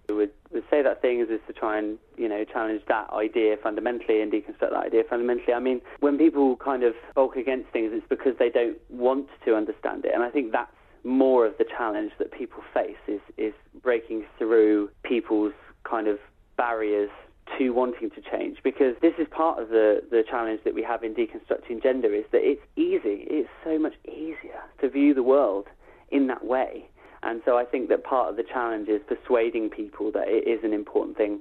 [0.10, 3.58] would, would say that thing is, is to try and you know challenge that idea
[3.62, 5.54] fundamentally and deconstruct that idea fundamentally.
[5.54, 9.56] I mean, when people kind of bulk against things, it's because they don't want to
[9.56, 10.72] understand it, and I think that's
[11.04, 16.20] more of the challenge that people face is is breaking through people's kind of
[16.58, 17.12] barriers
[17.58, 21.04] to wanting to change because this is part of the, the challenge that we have
[21.04, 25.68] in deconstructing gender is that it's easy, it's so much easier to view the world
[26.10, 26.90] in that way.
[27.24, 30.64] And so I think that part of the challenge is persuading people that it is
[30.64, 31.40] an important thing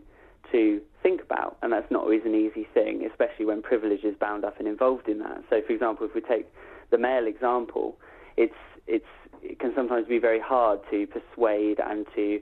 [0.53, 4.45] to think about, and that's not always an easy thing, especially when privilege is bound
[4.45, 5.43] up and involved in that.
[5.51, 6.47] So, for example, if we take
[6.91, 7.99] the male example,
[8.37, 8.55] it's
[8.87, 9.07] it's
[9.43, 12.41] it can sometimes be very hard to persuade and to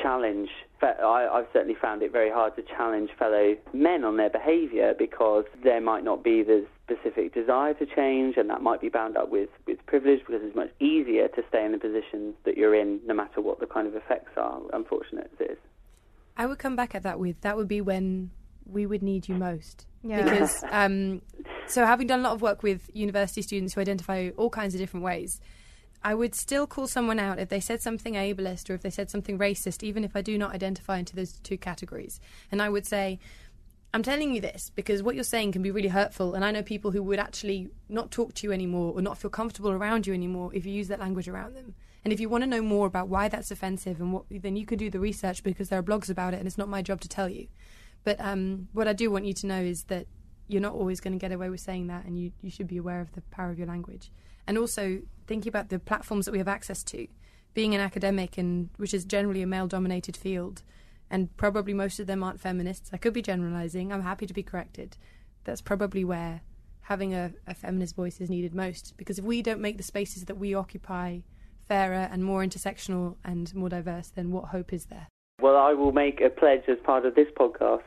[0.00, 0.48] challenge.
[0.82, 5.44] I, I've certainly found it very hard to challenge fellow men on their behaviour because
[5.62, 9.30] there might not be the specific desire to change, and that might be bound up
[9.30, 13.00] with, with privilege because it's much easier to stay in the position that you're in,
[13.06, 15.58] no matter what the kind of effects are, unfortunate as it is.
[16.36, 18.30] I would come back at that with that would be when
[18.64, 19.86] we would need you most.
[20.02, 20.22] Yeah.
[20.22, 21.22] Because, um,
[21.66, 24.80] so having done a lot of work with university students who identify all kinds of
[24.80, 25.40] different ways,
[26.02, 29.10] I would still call someone out if they said something ableist or if they said
[29.10, 32.20] something racist, even if I do not identify into those two categories.
[32.50, 33.18] And I would say,
[33.92, 36.34] I'm telling you this because what you're saying can be really hurtful.
[36.34, 39.30] And I know people who would actually not talk to you anymore or not feel
[39.30, 41.74] comfortable around you anymore if you use that language around them.
[42.02, 44.64] And if you want to know more about why that's offensive and what, then you
[44.64, 47.02] can do the research because there are blogs about it and it's not my job
[47.02, 47.48] to tell you.
[48.04, 50.06] But um, what I do want you to know is that
[50.48, 52.78] you're not always going to get away with saying that and you, you should be
[52.78, 54.10] aware of the power of your language
[54.50, 57.06] and also thinking about the platforms that we have access to.
[57.54, 60.64] Being an academic, and which is generally a male-dominated field,
[61.08, 62.90] and probably most of them aren't feminists.
[62.92, 63.92] I could be generalizing.
[63.92, 64.96] I'm happy to be corrected.
[65.44, 66.40] That's probably where
[66.80, 68.94] having a, a feminist voice is needed most.
[68.96, 71.20] Because if we don't make the spaces that we occupy
[71.68, 75.06] fairer and more intersectional and more diverse, then what hope is there?
[75.40, 77.84] Well, I will make a pledge as part of this podcast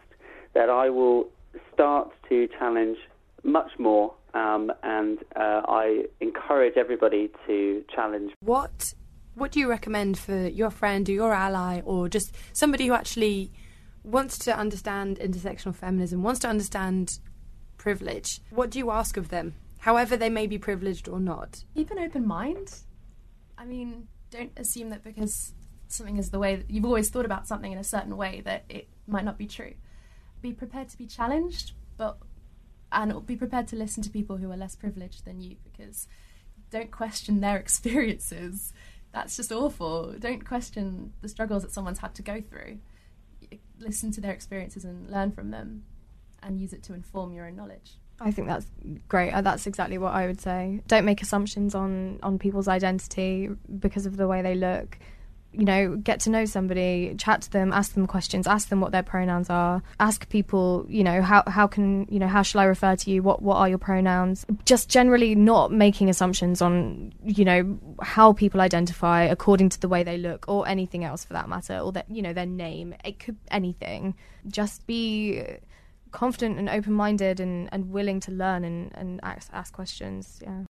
[0.53, 1.27] that I will
[1.73, 2.99] start to challenge
[3.43, 8.33] much more um, and uh, I encourage everybody to challenge.
[8.39, 8.93] What
[9.35, 13.51] What do you recommend for your friend or your ally, or just somebody who actually
[14.03, 17.09] wants to understand intersectional feminism, wants to understand
[17.77, 18.41] privilege?
[18.51, 21.63] What do you ask of them, however they may be privileged or not?
[21.75, 22.67] Keep an open mind.
[23.57, 25.53] I mean, don't assume that because
[25.87, 28.65] something is the way that you've always thought about something in a certain way that
[28.69, 29.73] it might not be true.
[30.41, 32.17] Be prepared to be challenged, but
[32.93, 36.07] and be prepared to listen to people who are less privileged than you because
[36.69, 38.73] don't question their experiences.
[39.11, 40.13] That's just awful.
[40.17, 42.79] Don't question the struggles that someone's had to go through.
[43.79, 45.83] Listen to their experiences and learn from them
[46.41, 47.97] and use it to inform your own knowledge.
[48.19, 48.67] I think that's
[49.07, 49.31] great.
[49.31, 50.81] Uh, That's exactly what I would say.
[50.87, 54.97] Don't make assumptions on on people's identity because of the way they look
[55.53, 58.91] you know, get to know somebody, chat to them, ask them questions, ask them what
[58.91, 62.65] their pronouns are, ask people, you know, how how can you know how shall I
[62.65, 63.21] refer to you?
[63.23, 64.45] What what are your pronouns?
[64.65, 70.03] Just generally not making assumptions on you know how people identify according to the way
[70.03, 72.95] they look or anything else for that matter, or that you know their name.
[73.05, 74.15] It could anything.
[74.47, 75.43] Just be
[76.13, 80.39] confident and open minded and, and willing to learn and, and ask, ask questions.
[80.41, 80.63] Yeah.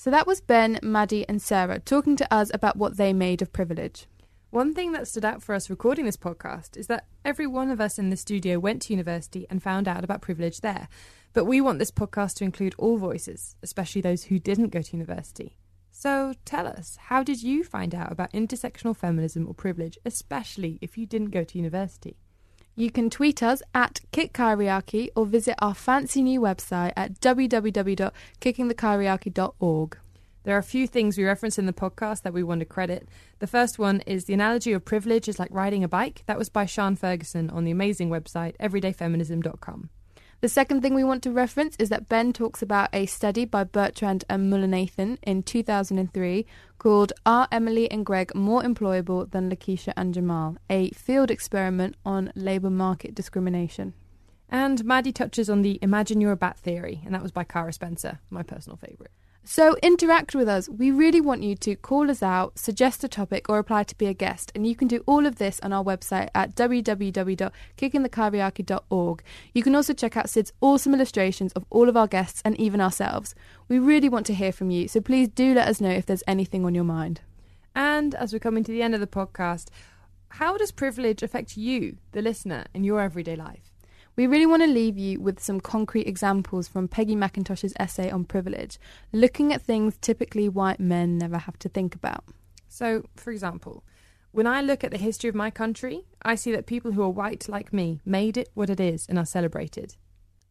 [0.00, 3.52] So that was Ben, Maddie, and Sarah talking to us about what they made of
[3.52, 4.06] privilege.
[4.48, 7.82] One thing that stood out for us recording this podcast is that every one of
[7.82, 10.88] us in the studio went to university and found out about privilege there.
[11.34, 14.96] But we want this podcast to include all voices, especially those who didn't go to
[14.96, 15.58] university.
[15.90, 20.96] So tell us, how did you find out about intersectional feminism or privilege, especially if
[20.96, 22.16] you didn't go to university?
[22.76, 29.98] You can tweet us at KickKyriarchy or visit our fancy new website at www.kickingthekyriarchy.org.
[30.42, 33.06] There are a few things we reference in the podcast that we want to credit.
[33.40, 36.22] The first one is the analogy of privilege is like riding a bike.
[36.26, 39.90] That was by Sian Ferguson on the amazing website everydayfeminism.com.
[40.40, 43.62] The second thing we want to reference is that Ben talks about a study by
[43.62, 46.46] Bertrand and Mullainathan in 2003
[46.78, 50.56] called Are Emily and Greg More Employable Than Lakeisha and Jamal?
[50.70, 53.92] A field experiment on labour market discrimination.
[54.48, 57.74] And Maddie touches on the Imagine You're a Bat theory, and that was by Cara
[57.74, 59.12] Spencer, my personal favourite.
[59.42, 60.68] So interact with us.
[60.68, 64.04] We really want you to call us out, suggest a topic, or apply to be
[64.06, 64.52] a guest.
[64.54, 69.22] And you can do all of this on our website at www.kickingthekyriarchy.org.
[69.54, 72.80] You can also check out Sid's awesome illustrations of all of our guests and even
[72.80, 73.34] ourselves.
[73.66, 76.24] We really want to hear from you, so please do let us know if there's
[76.26, 77.22] anything on your mind.
[77.74, 79.68] And as we're coming to the end of the podcast,
[80.28, 83.69] how does privilege affect you, the listener, in your everyday life?
[84.16, 88.24] We really want to leave you with some concrete examples from Peggy McIntosh's essay on
[88.24, 88.78] privilege,
[89.12, 92.24] looking at things typically white men never have to think about.
[92.68, 93.84] So, for example,
[94.32, 97.10] when I look at the history of my country, I see that people who are
[97.10, 99.96] white like me made it what it is and are celebrated.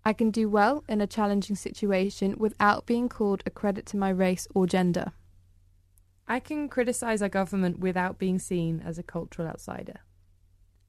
[0.03, 4.09] I can do well in a challenging situation without being called a credit to my
[4.09, 5.11] race or gender.
[6.27, 10.01] I can criticise our government without being seen as a cultural outsider.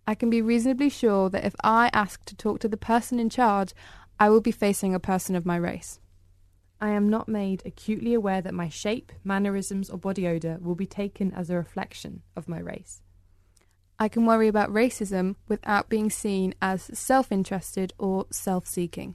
[0.06, 3.30] I can be reasonably sure that if I ask to talk to the person in
[3.30, 3.74] charge,
[4.18, 6.00] I will be facing a person of my race.
[6.80, 10.86] I am not made acutely aware that my shape, mannerisms, or body odour will be
[10.86, 13.02] taken as a reflection of my race.
[13.98, 19.14] I can worry about racism without being seen as self interested or self seeking.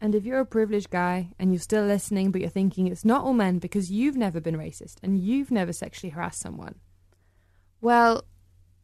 [0.00, 3.24] And if you're a privileged guy and you're still listening, but you're thinking it's not
[3.24, 6.76] all men because you've never been racist and you've never sexually harassed someone,
[7.80, 8.24] well,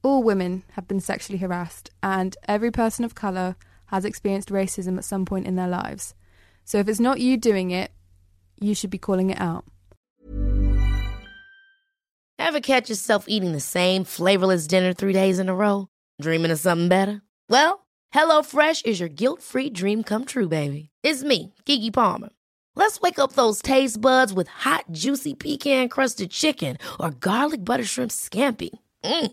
[0.04, 5.04] all women have been sexually harassed, and every person of colour has experienced racism at
[5.04, 6.14] some point in their lives.
[6.64, 7.90] So if it's not you doing it,
[8.60, 9.64] you should be calling it out.
[12.38, 15.88] Ever catch yourself eating the same flavorless dinner three days in a row?
[16.20, 17.22] Dreaming of something better?
[17.48, 20.90] Well, HelloFresh is your guilt free dream come true, baby.
[21.02, 22.30] It's me, Keke Palmer.
[22.76, 27.84] Let's wake up those taste buds with hot, juicy pecan crusted chicken or garlic butter
[27.84, 28.70] shrimp scampi.
[29.04, 29.32] Mm.